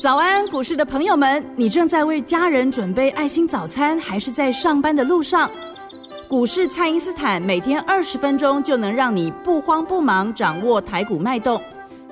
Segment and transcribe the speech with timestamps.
[0.00, 5.50] 早安，股市的朋友们，你正在为家人准备爱心早餐，还是在上班的路上？
[6.28, 11.62] 股市蔡因斯坦每天二十分钟就能让你不慌不忙掌握台股脉动。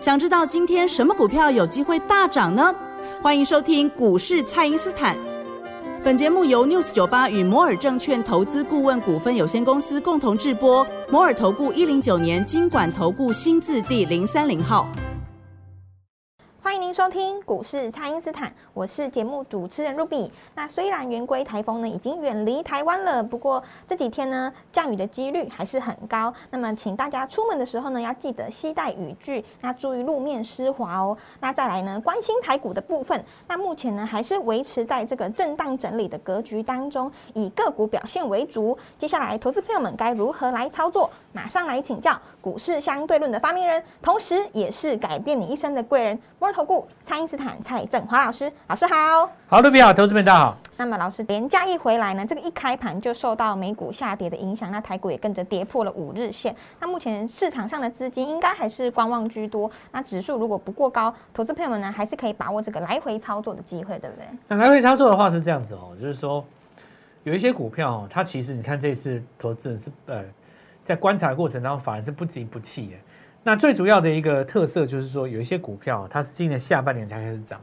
[0.00, 2.74] 想知道今天什么股票有机会大涨呢？
[3.20, 5.16] 欢迎收听股市蔡因斯坦。
[6.02, 10.86] 本节目由 News 九八与摩尔证券投资顾问股份有限公司共同制播。
[11.10, 14.88] 摩尔投顾一零九年经管投顾新字第零三零号。
[16.64, 20.30] 欢迎您收听股市蔡因斯坦，我是节目主持人 Ruby。
[20.54, 26.32] 那虽然圆规台风呢已经远离台湾了，不过这几天呢降雨的几率还是很高。
[26.50, 31.18] 那么请大家出门的时候呢要记得携带雨具，那注意路面湿滑哦。
[31.40, 38.78] 那再来呢关心台股的部分，那目前呢还是维持在这个震荡整理的格局当中，以个股表现为主。
[38.96, 41.10] 接下来投资朋友们该如何来操作？
[41.32, 46.16] 马上来请教股市相对论的发明人，同时也是改变你一生的贵人。
[46.52, 48.94] 投顾蔡英斯坦蔡振华老师，老师好，
[49.46, 50.56] 好，卢比好，投资们大家好。
[50.76, 56.54] 那么老师连假一回来呢，这个一开盘就受到美股下跌的影响，那台股也跟着跌破了五日线。
[56.78, 59.70] 那目前市场上的资金应该还是观望居多。
[59.92, 64.26] 那指数如果不过高，投资朋友们呢还是可以把握这个来回操作的机会，对不对？
[64.48, 66.44] 那来回操作的话是这样子哦，就是说
[67.24, 70.22] 有一些股票哦，它其实你看这次投资人是呃
[70.84, 72.96] 在观察的过程当中反而是不急不气的。
[73.42, 77.60] 那最主要的一个特色就是说，有一些股票它是今年下半年才开始涨，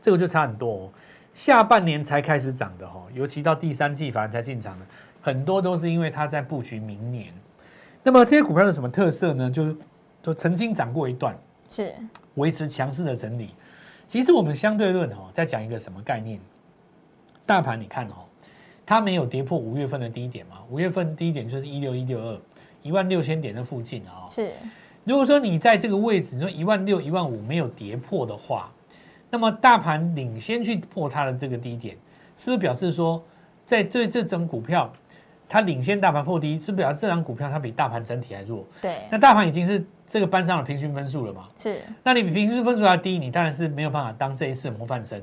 [0.00, 0.72] 这个就差很多。
[0.72, 0.90] 哦。
[1.34, 4.84] 下半年才开始涨的哦，尤其到第三季反而才进场的，
[5.22, 7.32] 很多都是因为它在布局明年。
[8.02, 9.50] 那么这些股票有什么特色呢？
[9.50, 9.74] 就是
[10.20, 11.34] 都曾经涨过一段，
[11.70, 11.90] 是
[12.34, 13.54] 维持强势的整理。
[14.06, 16.38] 其实我们相对论哦，在讲一个什么概念？
[17.46, 18.28] 大盘你看哦，
[18.84, 20.58] 它没有跌破五月份的低点嘛？
[20.68, 22.40] 五月份低点就是一六一六二，
[22.82, 24.28] 一万六千点的附近啊。
[24.28, 24.50] 是。
[25.04, 28.70] 如果说你在这个位置，你说一万六、一万五没有跌破的话，
[29.30, 31.96] 那么大盘领先去破它的这个低点，
[32.36, 33.22] 是不是表示说，
[33.64, 34.92] 在对这种股票，
[35.48, 38.64] 它领先大盘破低，是不是表示这张股票它比大盘整体还弱？
[38.80, 38.98] 对。
[39.10, 41.48] 那大盘已经是这个班上的平均分数了嘛？
[41.58, 41.80] 是。
[42.04, 45.20] 那你比平均分数还低，你当然是没有办法当这一次的模范生。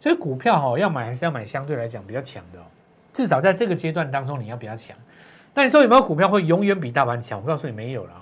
[0.00, 2.62] 所以股票哈，要买还是要买相对来讲比较强的哦，
[3.12, 4.96] 至少在这个阶段当中你要比较强。
[5.52, 7.38] 那你说有没有股票会永远比大盘强？
[7.38, 8.12] 我告诉你没有了。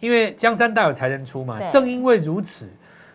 [0.00, 2.70] 因为江山代有才人出嘛，正因为如此，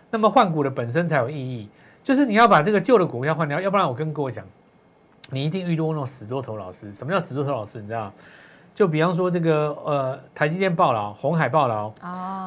[0.10, 1.70] 那么换股的本身才有意义。
[2.04, 4.44] 就是你要把这个旧的股票换掉，要不然我跟各位讲，
[5.30, 6.92] 你一定遇到那种死多头老师。
[6.92, 7.80] 什么叫死多头老师？
[7.80, 8.12] 你知道？
[8.74, 11.92] 就比方说这个呃，台积电爆牢，红海爆牢，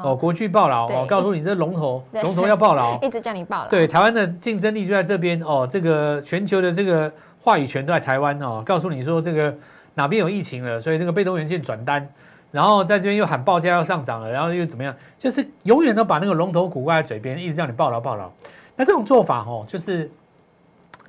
[0.03, 3.69] 哦，国巨爆牢，我告诉你这龙头龙头要爆牢， 一直叫你爆牢。
[3.69, 9.55] 对，台湾的竞争力就在这边哦，这个全球的这个话语权都在台湾哦，告诉你说这个
[9.95, 12.09] 哪边有疫情了，所以这个被动元件转单。
[12.55, 14.95] 然后在这边又喊报价要上涨了，然后又怎么样？
[15.19, 18.31] 就是永远都把那个龙头股挂在嘴边，一直叫你报牢报牢。
[18.77, 20.09] 那这种做法哦，就是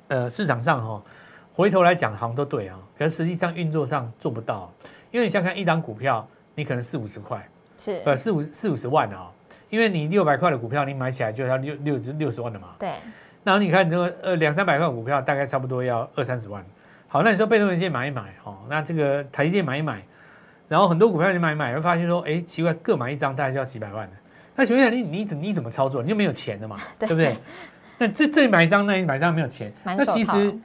[0.08, 1.00] 呃市场上哦，
[1.54, 4.68] 回头来讲好像都对啊，可是实际上运作上做不到。
[5.12, 6.26] 因为你想看一档股票，
[6.56, 9.30] 你可能四五十块，是呃四五四五十万啊。
[9.70, 12.70] 因为你六百块的股票，你买起来就要六六十六十万的嘛。
[12.80, 12.90] 对。
[13.44, 16.60] 然后你看这个呃两三百块股票，大概差不多要二三十万。
[17.06, 20.02] 好，那你说被动元件买一买哦，那这个台积电买一买。
[20.68, 24.16] 然后很多股票你买一买，会发现说，哎，奇怪，各买一张大概就要几百万的。
[24.54, 26.02] 那请问一下，你你怎你怎么操作？
[26.02, 27.36] 你又没有钱的嘛， 对不对？
[27.98, 29.72] 那这这里买一张，那里买一张没有钱。
[29.84, 30.58] 那其实，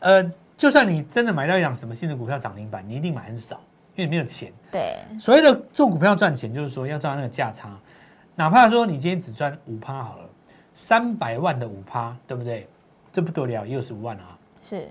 [0.00, 3.56] 呃，就算你真的买到一张什么新的股票涨停板，你一定买很少，
[3.94, 4.52] 因为你没有钱。
[4.72, 4.96] 对。
[5.20, 7.70] 所谓的做股票赚钱，就是说要赚那个价差。
[8.34, 10.28] 哪怕说你今天只赚五趴好了，
[10.74, 12.68] 三百万的五趴，对不对？
[13.12, 14.36] 这不得了，也有十五万啊。
[14.62, 14.88] 是。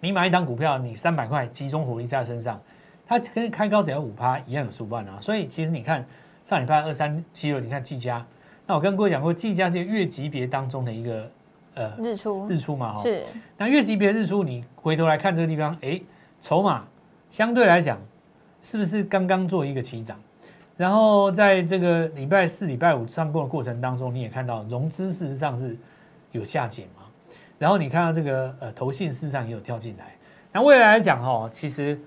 [0.00, 2.60] 你买一张股票，你三百块集中火力在身上。
[3.08, 6.04] 它跟开高只要五趴一样有十五万啊，所以其实你看
[6.44, 8.22] 上礼拜二三七六，你看技嘉，
[8.66, 11.30] 那我跟各位讲过，技嘉是月级别当中的一个
[11.72, 13.22] 呃日出日出嘛，哈，是。
[13.56, 15.98] 那月级别日出，你回头来看这个地方，哎，
[16.38, 16.84] 筹码
[17.30, 17.98] 相对来讲
[18.60, 20.20] 是不是刚刚做一个起涨？
[20.76, 25.74] 然后在这个礼拜四、礼拜五上攻的过程当中，你也看到融资事实上是
[26.32, 27.04] 有下减嘛，
[27.58, 30.14] 然后你看到这个呃投信事实上也有跳进来。
[30.52, 31.98] 那未来来讲哈，其实。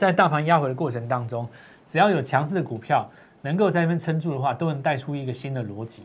[0.00, 1.46] 在大盘压回的过程当中，
[1.84, 3.06] 只要有强势的股票
[3.42, 6.04] 能够在那边撑住的话，都能带出一个新的逻辑。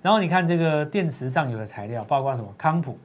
[0.00, 2.96] 然后你看这个电池上游的材料，包括什么康普，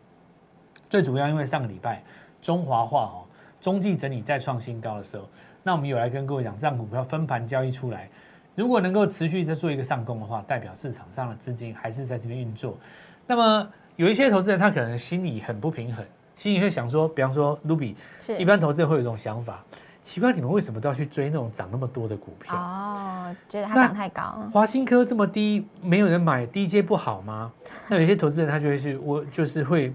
[0.92, 2.04] 最主要因为上个礼拜
[2.40, 3.26] 中华化哦
[3.60, 5.28] 中继整理再创新高的时候，
[5.64, 8.08] 那我们有来跟各位讲，这样股票分盘交易出来，
[8.54, 12.78] 如果能够持续在做一个上攻的话，代表市场上的资金还是在这边运作。
[13.26, 16.06] 那么有一些投资人他可能心里很不平衡，
[16.36, 17.96] 心里会想说，比方说卢比，
[18.38, 19.64] 一般投资人会有一种想法。
[20.08, 22.56] 奇怪，你们为什么都要去追那种涨那么多的股票？
[22.56, 27.52] 哦，觉得它涨太高，华新科这么低，没有人买，低阶不好吗？
[27.90, 29.94] 那有些投资人他就会去，我就是会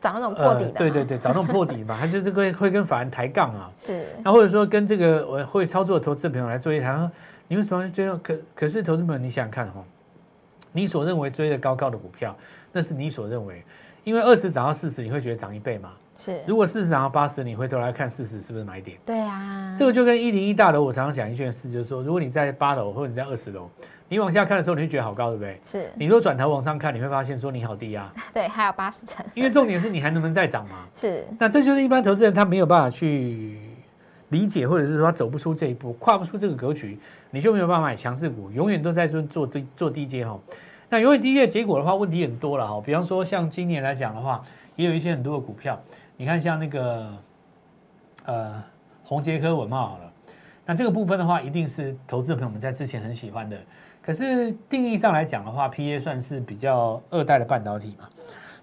[0.00, 7.08] 涨那种破底的、呃对对，对，找那种破底嘛， 他就是会会跟法人抬杠啊，是那或者说跟这个我会操作的投资的朋友来做一谈，说
[7.46, 8.16] 你为什么要去追？
[8.16, 9.84] 可可是投资朋友，你想想看哈、
[10.72, 12.36] 你所认为追的高高的股票，
[12.72, 13.64] 那是你所认为，
[14.02, 15.92] 因为二十涨到四十，你会觉得涨一倍吗？
[16.18, 18.96] 是，如果四十涨到八十，你回头来看四十是不是买点？
[19.04, 23.68] 对啊，这个就跟一零一大楼，我常常讲一件事，就是说，如果你在八楼或者你在二十楼，
[24.08, 25.60] 你往下看的时候，你会觉得好高，对不对？
[25.64, 30.86] 是，你如果转头往上看，你会发现说你好低啊， 对，还有八十层，因为重点是你还能不能再涨嘛？
[30.94, 33.58] 是那这就是一般投资人他没有办法去
[34.28, 36.98] 理解，或者是说他走不出这一步，跨不出这个格局，
[37.30, 40.38] 你就没有办法买强势股，永远都在说做低做低阶哈。
[40.90, 42.80] 那永远低阶的结果的话，问题很多了哈。
[42.84, 44.40] 比方说像今年来讲的话，
[44.76, 45.80] 也有一些很多的股票，
[46.16, 47.08] 你看像那个
[48.24, 48.64] 呃
[49.02, 50.12] 宏杰科稳茂好了，
[50.64, 53.58] 那这个部分的话，一定是投资者朋友们在之前很喜欢的。
[54.00, 58.08] 可是定义上来讲的话，PA 算是比较二代的半导体嘛。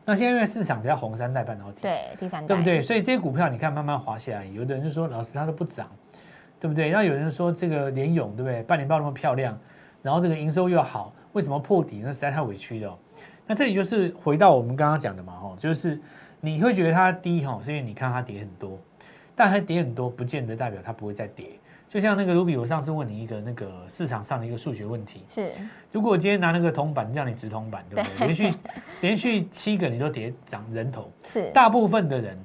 [0.06, 2.82] 那现在因为市场比较红三代半导体，对第三代，对不对？
[2.82, 5.88] 所以这些股票你看慢慢滑下来，有的人就说老师它都不涨，
[6.60, 6.92] 对不对？
[6.92, 8.64] 那有人说这个联勇对不对？
[8.64, 9.58] 半年报那么漂亮，
[10.02, 12.14] 然后这个营收又好，为什么破底呢？
[12.14, 12.98] 实在太委屈了哦。
[13.46, 16.00] 那这里就是回到我们刚刚讲的嘛，吼，就是
[16.42, 18.78] 你会觉得它低哈，是因为你看它跌很多，
[19.36, 21.46] 但它跌很多不见得代表它不会再跌。
[21.88, 25.52] 就像那个卢比，我上次问你一个那个市场上的一个数学问题，是
[25.92, 28.18] 如果我今天拿那个铜板让你直铜板，对不对？
[28.18, 28.54] 对连续
[29.02, 32.38] 连续七个你都跌涨人头，是，大部分的人。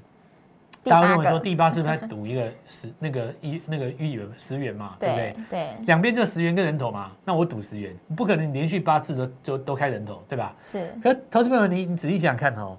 [0.88, 5.44] 大家认为说第八是不是在赌一个十那个一那个一元十元嘛，对不对对？
[5.50, 10.54] 对两边就十元跟人头嘛，那我赌十元，不可能连续八次都都都开人头，对吧？
[10.64, 12.76] 是，可投资朋友，你你仔细想想看哦，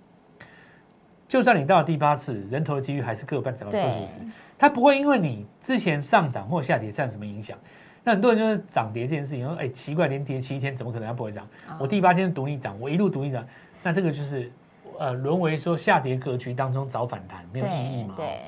[1.28, 4.20] 就算你到了第八次，人头的几率还是各有半涨到对二十，
[4.58, 7.58] 它不会因为你之前上涨或下跌产生什么影响。
[8.04, 11.46] 那很多人就是涨跌这件事情，说哎奇怪，连跌七天，怎么可能它不会涨？
[11.68, 13.46] 哦我第八天赌你涨，我一路赌你涨，
[13.84, 14.50] 那这个就是
[14.98, 18.14] 呃沦为说下跌格局当中找反弹，没有意义嘛。
[18.16, 18.40] 对，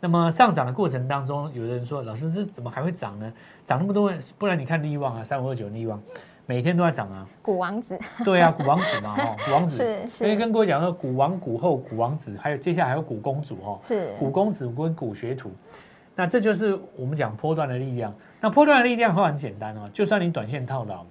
[0.00, 3.32] 那么上涨的过程当中，有的人说：“老师，这怎么还会涨呢？
[3.64, 6.02] 涨那么多，不然你看利旺啊，三五二九利旺，
[6.46, 7.26] 每天都在涨啊。
[7.42, 9.82] 股王子对啊，股王子嘛，哈， 股王子。
[9.82, 15.50] 是是因为跟各位讲说，股王、股后、股王子，还有接下来还有股公主哈，是股公子跟股学徒。
[16.14, 18.14] 那这就是我们讲波段的力量。
[18.40, 21.04] 那波段的力量的话很简单哦，就算你短线套牢，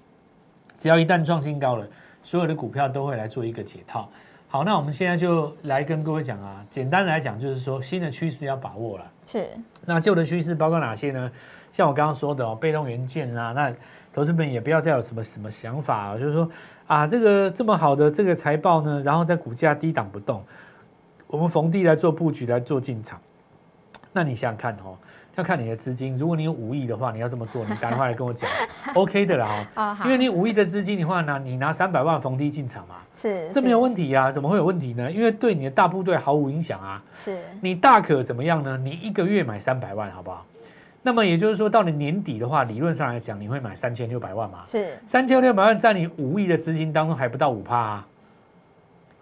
[0.79, 1.87] 只要一旦创新高了，
[2.23, 4.09] 所有的股票都会来做一个解套。
[4.47, 9.11] 好，那我们现在就来跟各位讲啊，简单来讲就是说，新的趋势要把握了。
[9.27, 9.45] 是
[9.85, 11.31] 那旧的趋势包括哪些呢？
[11.71, 13.73] 像我刚刚说的哦，被动元件啊，那
[14.15, 16.49] 投资们也不要再有什么什么想法、啊，就是说
[16.87, 20.41] 啊，这个这么好的这个财报呢，然后在股价低档不动，
[21.27, 23.19] 我们逢低来做布局来做进场。
[24.13, 24.95] 那你想想看哦，
[25.35, 28.49] 要看你的资金，如果你有五亿的话，你要这么做，你打电话来跟我讲，
[28.95, 35.11] OK 的啦哦，啊，因为你五亿的资金的话呢，你拿三百万逢低进场嘛，是这没有是问题呀、怎么会有问题呢？
[35.11, 37.03] 因为对你的大部队毫无影响啊。
[37.21, 38.77] 是你大可怎么样呢？
[38.77, 40.45] 你一个月买三百万，好不好？
[41.05, 44.63] 那么也就是说，到了年底的话，理论上来讲，你会买三千六百万嘛？
[44.65, 48.07] 是三千六百万在你五亿的资金当中还不到五趴啊，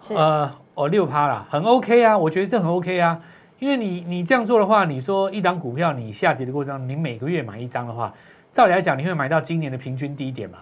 [0.02, 3.20] 是呃，哦六趴啦，很 OK 啊，我觉得这很 OK 啊，
[3.60, 8.14] 因为你你这样做的话，你说一档股票你下跌的过程中，你每个月买一张的话，
[8.54, 10.60] 照理来讲，你会买到今年的平均低点嘛？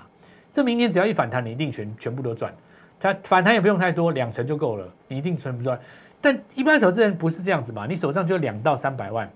[0.51, 2.51] 这明年只要一反弹，你一定全全部都赚。
[2.99, 5.79] 它反弹也不用太多，两成就够了，你一定全部赚。
[6.19, 7.85] 但一般投资人不是这样子嘛？
[7.85, 9.29] 你手上就两到三百万，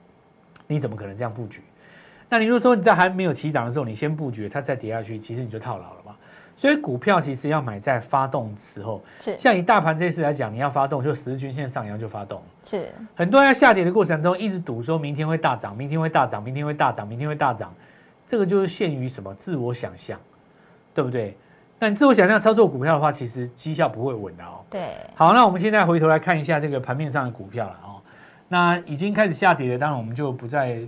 [0.65, 1.61] 你怎么可能这样布局？
[2.29, 6.15] 那你如果说你在还没有起涨的时候，你先布局，它再跌下去，其实你就套牢了嘛。
[6.57, 12.47] 所以股票其实要买在发动时候，是像以大盘这次来讲，你要发动，就十日均线上扬就发动了。
[12.63, 17.73] 是很多人在下跌的过程中一直赌说明天会大涨，明天会大涨，明天会大涨，明天会大涨，
[18.25, 20.17] 这个就是限于什么自我想象，
[20.93, 21.37] 对不对？
[21.77, 24.63] 那你自我想象操作股票的话，其实绩效不会稳的哦。
[24.69, 27.99] 对好，那我们现在回头来看一下这个盘面上的股票了哦。
[28.47, 30.79] 那已经开始下跌了，当然我们就不再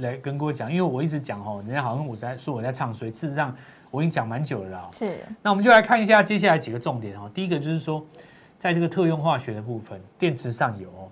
[0.00, 3.54] 来跟各位讲，因为我一直讲哦，人家好像我在说我在唱衰，事实上
[3.90, 4.88] 我已经讲蛮久了啦哦。
[4.92, 7.30] 是那我们就来看一下接下来几个重点哦。
[7.34, 8.04] 第一个就是说，
[8.58, 11.08] 在这个特用化学的部分，电池上游哦，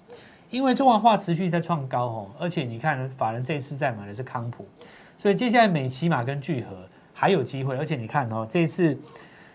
[0.50, 4.66] 因为中华化持续在创高哦，而且你看法人这一次在买的是康普，
[5.18, 8.98] 所以接下来美骑马跟聚合还有机会，而且你看哦，这一次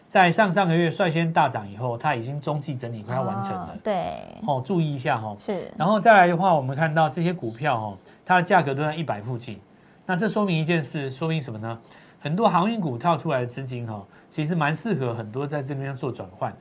[0.10, 4.04] 在上上个月率先大涨以后，它已经中期整理快要完成了哦，对
[4.46, 5.36] 哦，注意一下哦。
[5.38, 9.62] 是然后再来的话，我们看到这些股票哦，它的价格都在一百附近。
[10.08, 11.80] 那这说明一件事，说明什么呢？
[12.20, 16.51] 很多航运股套出来的资金哦，其实蛮适合很多在这边做转换。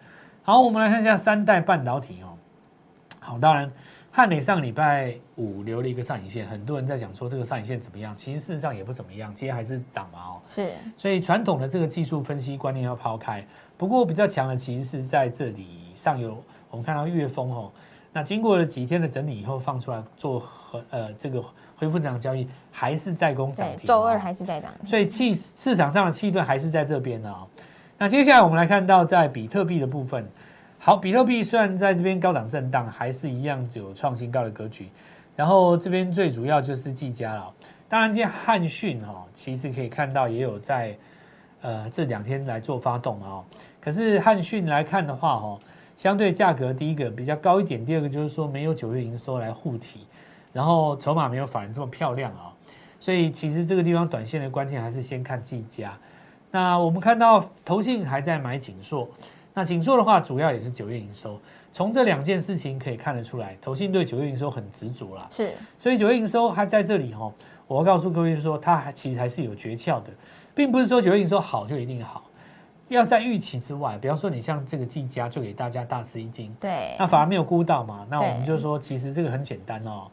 [0.42, 2.36] 好，我们来看一下三代半导体哦。
[3.18, 3.70] 好，当然
[4.18, 10.40] 汉磊上礼拜五留了一个上影线，很多人在讲说这个上影线怎么样，其实事实上也不怎么样，今天还是涨嘛哦。
[10.48, 13.46] 是，所以传统的这个技术分析观念要抛开。
[13.76, 17.70] 不过比较强的其实是在这里上游，我们看到月峰哦，
[18.12, 20.42] 那经过了几天的整理以后放出来做
[20.90, 21.40] 呃这个
[21.76, 27.32] 恢复正常交易，还是在攻涨停，周二还是在涨，所以气市场上的气氛还是在这边呢。
[27.96, 30.28] 那接下来我们来看到在比特币的部分。
[30.80, 34.88] 好，比特币虽然在这边高档震荡，还是一样有创新高的格局。
[35.34, 37.52] 然后这边最主要就是技嘉了。
[37.88, 40.96] 当然，今天汉讯哈，其实可以看到也有在
[41.62, 43.42] 呃这两天来做发动啊。
[43.80, 45.58] 可是汉讯来看的话哈，
[45.96, 50.06] 相对价格第一个比较高一点，第二个就是说没有九月营收来护体，
[50.52, 52.54] 然后筹码没有法人这么漂亮啊。
[53.00, 55.92] 所以其实这个地方短线的关键还是先看技嘉。
[56.50, 59.08] 那我们看到投信还在买锦硕。
[59.58, 61.36] 那紧缩的话，主要也是九月营收。
[61.72, 65.26] 从这两件事情可以看得出来，投信对九月营收很执着啦。
[65.32, 67.28] 是，所以九月营收还在这里哈。
[67.66, 70.12] 我要告诉各位说，它还其实还是有诀窍的，
[70.54, 72.22] 并不是说九月营收好就一定好，
[72.86, 73.98] 要在预期之外。
[73.98, 78.06] 比方说，你像这个技嘉就给大家大吃一惊，对，那反而没有估到嘛。
[78.08, 80.08] 那我们就说，其实这个很简单哦。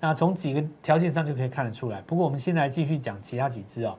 [0.00, 2.02] 那从几个条件上就可以看得出来。
[2.02, 3.96] 不过我们现在继续讲其他几只哦。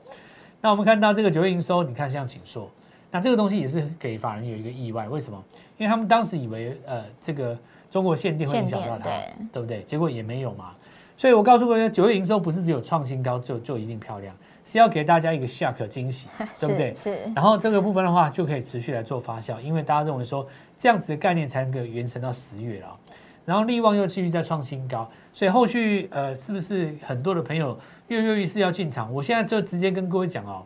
[0.60, 2.70] 那我们看到这个九月营收，你看像锦硕。
[3.12, 5.44] 那这个东西也是给法人有一个意外，为什么？
[5.76, 7.56] 因为他们当时以为，呃，这个
[7.90, 9.10] 中国限电会影响到它，
[9.52, 9.82] 对不对？
[9.82, 10.72] 结果也没有嘛。
[11.14, 16.26] 所以我告诉各位，九月营收不是只有创新高就就一定漂亮，是要给大家一个 shock 惊喜，
[16.58, 16.94] 对不对？
[16.94, 17.30] 是。
[17.36, 22.98] 然后这个部分的话，就可以持续来做发酵，因为大家认为说这样子的概念才能够延伸到十月了。
[23.44, 27.78] 然后利旺又继续在创新高，所以后续呃，是不是很多的朋友
[28.08, 29.12] 跃跃欲试要进场？
[29.12, 30.64] 我现在就直接跟各位讲哦。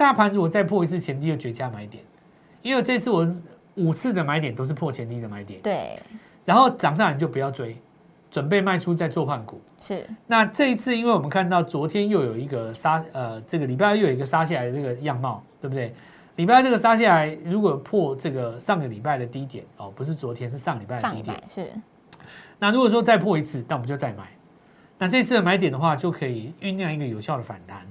[0.00, 2.02] 大盘如果再破一次前低，就绝佳买点，
[2.62, 3.36] 因为这次我
[3.74, 5.60] 五次的买点都是破前低的买点。
[5.60, 6.00] 对，
[6.42, 7.76] 然后涨上来就不要追，
[8.30, 9.60] 准备卖出再做换股。
[9.78, 10.08] 是。
[10.26, 15.94] 那这一次，因为我们看到昨天又有一个杀，呃，这个礼拜二又有一个杀下来的这个样貌，对不对？
[16.36, 21.44] 礼拜二这个杀下来，如果破这个上个礼拜的低点哦，不是昨天，是上礼拜的低点。
[21.46, 21.70] 是。
[22.58, 24.30] 那如果说再破一次，那我们就再买。
[24.96, 27.86] 那这次的买点的话，就可以酝酿一个有效的反弹。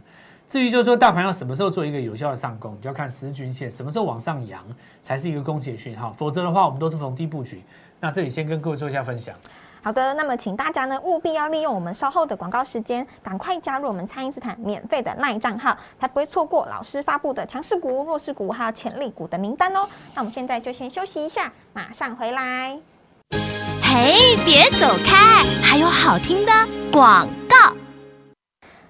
[0.50, 4.66] 至于就是说，大盘要什么时候做一个有效的上攻，就要看十日均线什么时候往上扬，
[5.00, 6.12] 才是一个攻击的讯号。
[6.12, 7.64] 否则的话，我们都是逢低布局。
[8.00, 9.36] 那这里先跟各位做一下分享。
[9.84, 19.88] 好的，那么请大家呢务必要利用我们稍后的广告时间，赶快加入我们蔡因斯坦免费的赖账号，才不会错过老师发布的强势股、弱势股还有潜力股的名单哦。
[20.16, 22.76] 那我们现在就先休息一下，马上回来。
[23.84, 26.52] 嘿，别走开，还有好听的
[26.92, 27.49] 广告。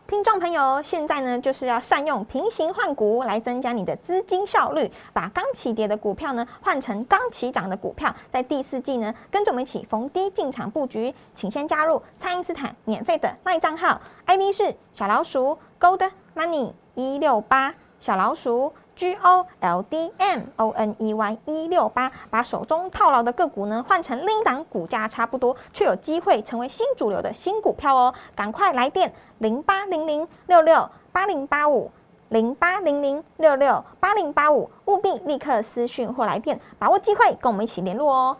[0.10, 18.74] 听众朋友，现在呢就是要善用平行换股来增加你的资金效率，把刚起跌的股票呢换成刚起涨的股票，在第四季呢跟着我们一起逢低进场布局，请先加入蔡因斯坦免费的卖账号，ID 是小老鼠 Gold Money 一六八小老鼠。
[18.96, 28.14] G O L D M O N E Y 一六八，把手中套牢的个股呢换成另一档股价差不多却有机会成为新主流的新股票哦！
[28.36, 31.90] 赶快来电零八零零六六八零八五
[32.28, 38.38] 零八零零六六八零八五，务必立刻私讯或来电，把握机会跟我们一起联络哦！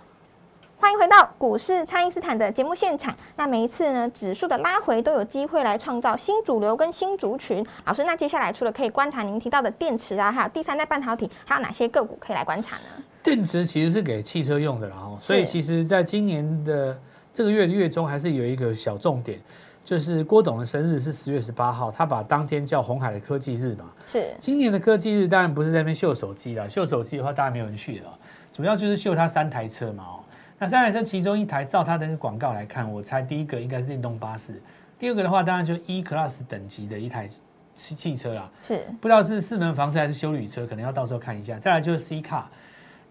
[0.82, 3.14] 欢迎回到股市，蔡因斯坦的节目现场。
[3.36, 7.64] 那每一次呢，指数的拉回都有机会来创造新主流跟新族群。
[7.84, 13.04] 老师，那接下来除了可以观察您提到的电池啊，还有第三代半导体，还有哪些个股可以来观察呢？
[13.22, 16.98] 电池其实是给汽车用的啦，哦，所以其实在今年的
[17.34, 19.38] 这个月的月中，还是有一个小重点，
[19.84, 23.84] 就是郭董的生日是十月十八号，他把当天叫红海的科技日嘛。
[24.08, 24.32] 是。
[24.40, 28.18] 今年的科技日当然不是在那边秀手机啦，秀手机的话大概没有人去了，
[28.54, 30.24] 主要就是秀他三台车嘛，哦。
[30.62, 34.62] 那三台车其中一台，照它的那个广告来看，我猜第一个应该是电动巴士，
[35.00, 37.30] 第二个的话，当然就 E Class 等级的一台
[37.74, 38.50] 汽汽车啦。
[38.62, 41.58] 是，不知道是四门房车还是修旅车，可能要到时候看一下。
[41.58, 42.44] 再来就是 C Car，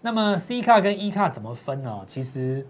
[0.02, 2.00] 那么 C Car 跟 E Car 怎么分呢？
[2.06, 2.66] 其实，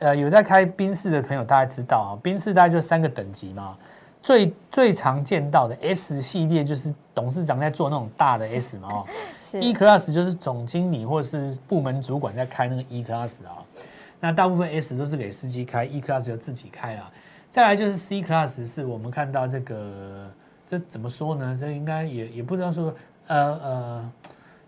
[0.00, 3.78] 呃，有在开宾士的朋友大概知道啊，宾士大概就三个等级嘛，
[4.20, 9.06] 最最常见到的 S 系列就是董事长在做那种大的 S 嘛，哦，
[9.60, 13.62] E Class 就是总经理或者是部门主管在开那个 E Class 啊。
[14.24, 17.12] 那大部分 S 都是给司机开，E Class 就自己开了。
[17.50, 20.30] 再来就是 C Class，是我们看到这个，
[20.64, 21.56] 这怎么说呢？
[21.58, 22.94] 这应该也也不知道说，
[23.26, 24.12] 呃呃，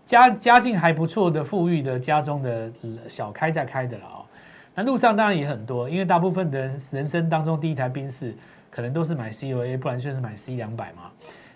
[0.03, 2.69] 家家境还不错的富裕的家中的
[3.07, 4.25] 小开在开的了哦。
[4.75, 6.59] 那路上当然也很多，因为大部分的
[6.91, 8.35] 人生当中第一台宾士
[8.69, 11.03] 可能都是买 C O A，不然就是买 C 两百嘛。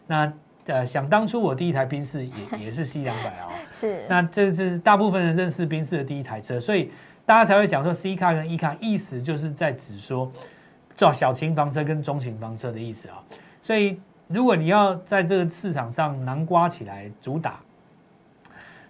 [0.07, 0.33] 那
[0.67, 3.51] 呃，想当初我第一台宾士也也是 C 两百哦。
[3.73, 4.05] 是。
[4.07, 6.89] 那这是大部分人认识宾士的第一台车，所以。
[7.29, 10.31] 大家才会讲说 C 卡跟 E 卡，意思就是在指说
[10.97, 13.23] 做小型房车跟中型房车的意思啊。
[13.61, 17.59] 所以如果你要在这个市场上南瓜起来主打，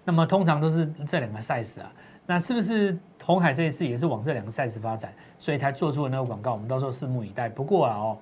[0.06, 1.92] 那么通常都是这两个 size 啊。
[2.26, 6.54] 那是不是红海这一次也是往这两个 size 发展，所以才做出了那个广告？
[6.54, 7.50] 我们到时候拭目以待。
[7.50, 8.18] 不过啊哦。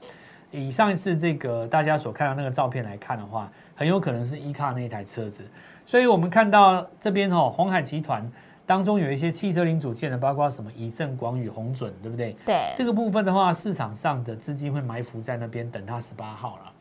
[0.50, 5.44] 以上一次这个大家所看到那个照片来看的话，很有可能是伊卡那一台车子，
[5.86, 8.28] 所以我们看到这边哦，红海集团
[8.68, 12.36] 当中有一些汽车零组件的，包括什么以盛、广宇、红准，对不对？
[12.46, 12.74] 对。
[12.76, 16.74] 这个部分的话，市场上的资金会埋伏在那边等它十八号了。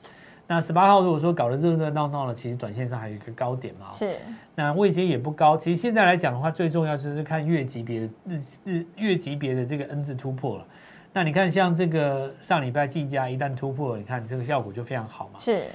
[0.49, 3.93] 那十八号如果说搞得热热闹闹的，其实短线上还有一个高点嘛。
[3.93, 4.16] 是。
[4.57, 10.66] 那位阶也不高，其实现在来讲的话，最重要就是看月级别的日日月级别的这个 N 字突破了。
[11.12, 15.38] 那你看，像这个上礼拜计价一旦突破，你看这个效果就非常好嘛。
[15.38, 15.66] 是。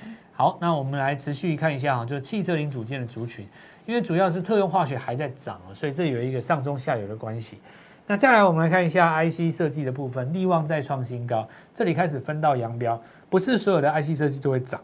[0.41, 3.47] 好，那我们来持续看一下啊，就是汽车零组件的族群，
[3.85, 7.59] 因为主要是特用化学还在涨所以这有一个上中下游的关系。
[8.07, 14.81] 那再来，我们来看一下 IC 设计的部分，力旺再创新高，这里开始分道扬镳，不是所有的 IC 设计都会涨。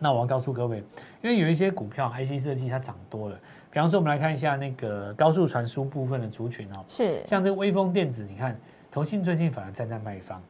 [0.00, 0.78] 那我要告诉各位，
[1.22, 3.38] 因为有一些股票 IC 设计它涨多了，
[3.70, 8.58] 比方说我们来看一下那个高速传输部分的族群哦，是，像这个微风电子，你看。
[8.90, 10.40] 投信最近反而站在卖方，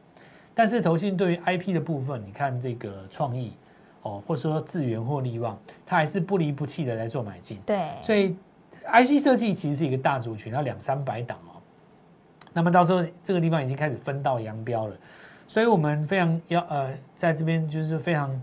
[0.53, 3.53] 但是投信对于 IP 的部分，你看这个创意
[4.05, 7.59] 哦，或者说智源或力旺，它还是不离不弃的来做买进。
[7.65, 8.35] 对，所以
[8.83, 11.57] IC 设计其实是一个大族群，要两三百档哦。
[12.53, 14.95] 那么到时候这个地方已经开始分道扬镳了，
[15.47, 18.39] 所以我们非常要呃，在这边就是非常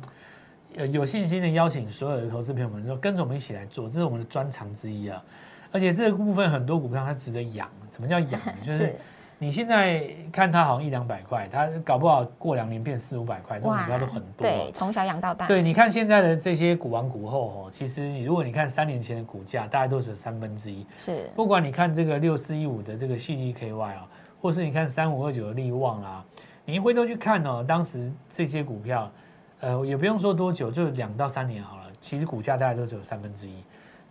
[0.76, 5.22] 呃有信心的邀请所有的投资朋友们说，跟着我们一起来做，这是我们的专长之一啊。
[5.70, 8.40] 而且这个部分很多股票它值得养，什么叫养？
[8.66, 8.96] 就是。
[9.42, 14.42] 你现在看它好像一两百块，它搞不好过两年变四五百块，这种股票都很多。
[14.42, 15.48] 对，从小养到大。
[15.48, 20.86] 对，你看现在的这些股王股后哦，其实如果你看三年前的股价，大概都是三分之一。
[20.96, 21.28] 是。
[21.34, 24.06] 不管你看这个六四一五的这个信利 KY 啊，
[24.40, 26.24] 或是你看三五二九的利旺啦，
[26.64, 29.10] 你一回头去看哦，当时这些股票，
[29.58, 33.54] 呃，也不用说多久，就两到三年好了，其实股价大概都只有三分之一。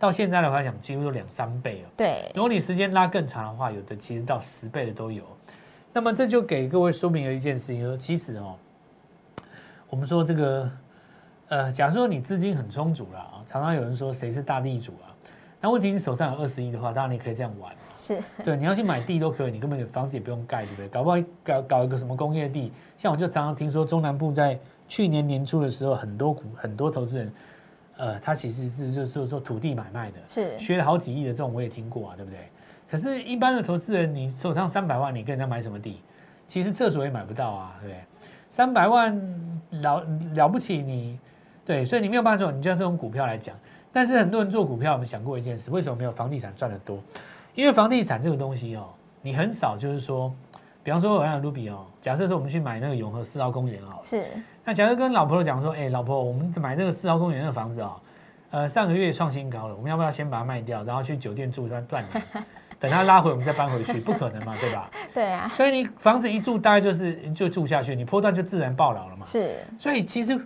[0.02, 1.90] 到现在的话讲，几乎都两三倍了。
[1.96, 5.22] 对，如果你时间拉更长的话，有的其实到十倍的都有。
[5.92, 8.56] 那么这就给各位说明了一件事情，说其实哦，
[9.88, 10.68] 我们说这个，
[11.50, 15.14] 呃，假如说你资金很充足了啊，常常有人说谁是大地主啊？
[15.60, 17.72] 那问题你手上有二十亿的话，当然你可以这样玩。
[17.96, 20.88] 是，对，你要去买地都可以，你根本房子也不用盖，对不对？
[20.88, 27.32] 搞不好搞搞一个什么工业地，像我就常常听说中南部在去年年初的时候，很多股很多投资人。
[28.02, 32.40] 呃，他其实是就是说土地买卖的，是学了好几亿的这种，我也听过啊，对不对？
[32.90, 36.00] 可是，一般的投资人，你手上三百万，你跟人家买什么地？
[36.48, 38.00] 其实厕所也买不到啊，对不对？
[38.50, 39.16] 三百万
[39.82, 41.16] 了了不起，你
[41.64, 43.54] 对，所以你没有办法做，你就要这种股票来讲。
[43.92, 46.98] 但是很多人做股票，我们想过一件事，为什么没有房地产赚得多？
[47.54, 48.88] 因为房地产这个东西哦，
[49.20, 50.34] 你很少就是说。
[50.84, 54.24] 比方说，我讲卢比哦，假设说我们去买那个永和四号公园哦，是。
[54.64, 58.00] 那假设跟老婆讲说，哎，老婆，我们买那个四号公园那个房子哦，
[58.50, 62.44] 呃，上个月创新高了，我们要不要先把它卖掉，然后去酒店住断断年，
[62.80, 64.00] 等它拉回我们再搬回去？
[64.00, 64.90] 不可能嘛，对吧？
[65.14, 65.48] 对啊。
[65.54, 69.24] 所以你房子一住，大概就是就住下去，你破断就自然爆老了嘛。
[69.24, 69.56] 是。
[69.78, 70.36] 所以其实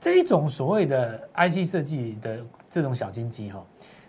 [0.00, 2.38] 这一种所谓的 IC 设计的
[2.68, 3.64] 这种小金鸡哈，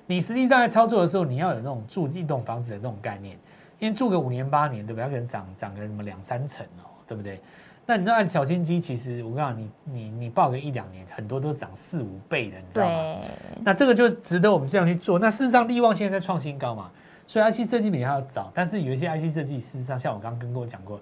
[0.08, 3.38] 你实际上在操作的时候，你要有那种住一栋房子的那种概念。
[3.80, 5.04] 因为住个五年八年，对不对？
[5.04, 7.40] 它可能涨涨个什么两三成哦，对不对？
[7.86, 13.22] 那你知道小心机，其实我告诉你，你你报个一两年，很多都涨四五倍的，你知道吗？
[13.64, 15.18] 那这个就值得我们这样去做。
[15.18, 16.92] 那事实上，利旺现在在创新高嘛，
[17.26, 18.52] 所以 IC 设计比它要早。
[18.54, 21.02] 但是有一些 IC 设计，事实上像我刚刚跟各位讲过，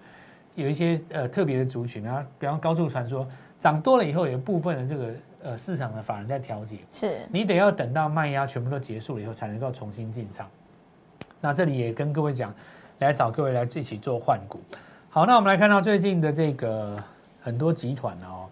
[0.56, 3.28] 有一些呃特别的族群啊，比方高速传说
[3.60, 5.14] 涨多了以后，有部分的这个
[5.44, 10.50] 呃市场的法人在调节，是你得要等到卖压全部都结束了以后，才能够重新进场。
[11.40, 12.54] 那这里也跟各位讲，
[13.00, 14.60] 来找各位来一起做换股。
[15.10, 17.02] 好，那我们来看到最近的这个
[17.40, 18.50] 很多集团哦。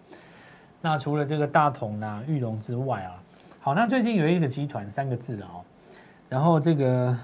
[0.80, 3.22] 那除了这个大同啊、玉龙之外啊，
[3.60, 5.62] 好，那最近有一个集团三个字的哦。
[6.28, 7.16] 然后这个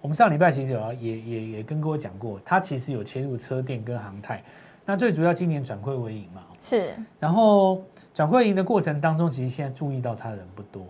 [0.00, 4.42] 我们上礼拜其实有也也也跟各位讲过，它其实有切入车电跟航太。
[4.84, 6.42] 那最主要今年转亏为盈嘛。
[6.62, 6.94] 是。
[7.18, 10.86] 然后转亏盈的过程当中，其实现在注意到它的人不多。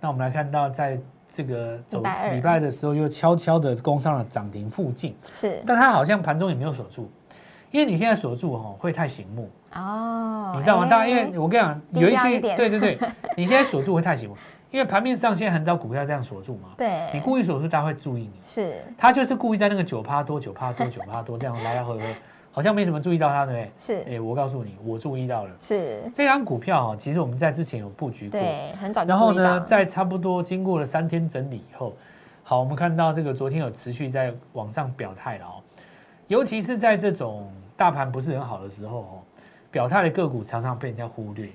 [0.00, 1.00] 那我们来看到在。
[1.32, 7.08] 这个走礼拜的时候，又悄悄的攻上了涨停附近，是，但它好像盘中也没有锁住，
[7.70, 9.48] 因为你现在锁住哈，会太醒目。
[9.72, 10.88] 哦，你知道吗？
[10.88, 12.98] 大家因为我跟你讲，有一句对对对，
[13.36, 14.36] 你现在锁住会太醒目，
[14.72, 22.16] 因为盘面上现在很少股票这样锁住嘛，对，你故意锁住，大家会注意你，是，他就是故意在那个九趴多、九趴多、九趴多这样来来回回。
[22.52, 23.72] 好像没什么注意到它，对不对？
[23.78, 25.50] 是，哎，我告诉你，我注意到了。
[25.60, 29.04] 是，这张股票哈，其实我们在之前有布局过，对，很早。
[29.04, 31.94] 然后呢，在差不多经过了三天整理以后，
[32.42, 35.62] 好，我们看到这个昨天有持续在往上表态了哦，
[36.26, 39.22] 尤其是在这种大盘不是很好的时候哦，
[39.70, 41.48] 表态的个股常常被人家忽略。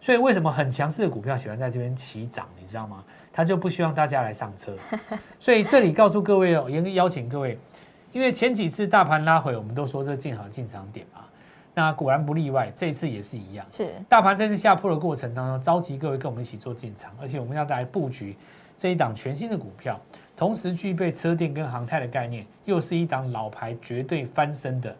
[0.00, 3.02] 所以为什么很强势的股票喜欢在这边起涨，你知道吗？
[3.32, 4.76] 他就不希望大家来上车。
[5.38, 7.58] 所以这里告诉各位哦，也邀请各位，
[8.14, 11.20] 因为前几次大盘拉回，我们都说这进好进场点嘛。
[11.74, 13.66] 那果然不例外，这次也是一样。
[13.72, 18.36] 是大盘这次下破的过程当中，召集各位跟我们一起做进场，而且我们要来布局
[18.78, 20.00] 这一档全新的股票，
[20.36, 24.96] 同时具备车电跟航太的概念，又是一档老牌绝对翻身的，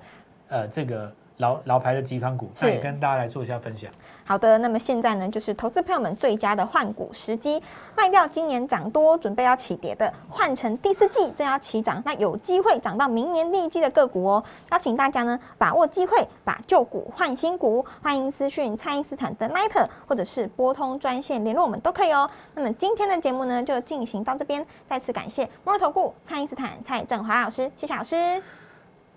[0.49, 3.91] 呃，这个老老牌的集团股，那也跟大家来做一下分享。
[4.25, 7.61] 好的，那么现在呢，就是投资朋友们最佳的换股时机，
[7.97, 14.45] 卖掉今年涨多准备要起跌的，换成第四季正要起涨，那有机会涨到明年第一季的个股哦。
[14.71, 17.85] 邀请大家呢把握机会，把旧股换新股。
[18.01, 22.31] 欢迎私讯蔡因斯坦的 Light，或者是拨通专线联络我们都可以哦。
[22.55, 28.41] 那么今天的节目呢就进行到这边，再次感谢摩尔投顾蔡因斯坦蔡振华老师，谢谢老师。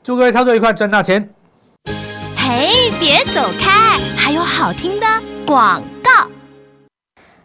[0.04, 1.37] 祝各位操作愉快，赚大钱！
[2.50, 5.06] 嘿，别走开，还有好听的
[5.46, 6.26] 广告。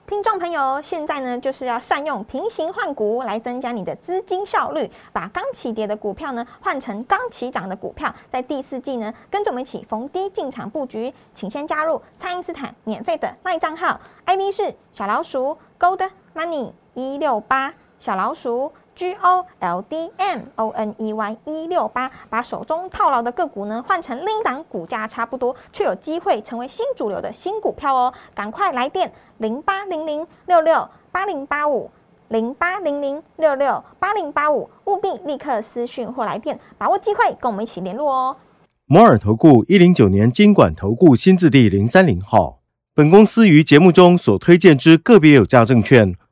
[0.07, 18.73] 听众朋友，现在呢就是要善用平行换股来增加你的资金效率，把刚起跌的股票呢换成刚起涨的股票，在第四季呢跟着我们一起逢低进场布局，请先加入蔡因斯坦免费的卖账号，ID 是小老鼠 Gold Money 一六八小老鼠。
[18.95, 28.13] G O L D M O N E Y 一六八，把手中套牢的个股呢换成另一档股价差不多，却有机会成为新主流的新股票哦！
[28.35, 31.91] 赶快来电零八零零六六八零八五
[32.29, 38.37] 零八零零六六八零八五，务必立刻私讯或来电，把握机会，跟我们一起联络哦。
[38.85, 42.59] 摩尔投顾一零九年经管投顾新字第零三零号，
[42.95, 46.15] 本公司于节目中所推荐之个别有价证券，